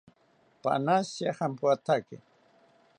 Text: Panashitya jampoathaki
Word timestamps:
Panashitya 0.61 1.31
jampoathaki 1.37 2.17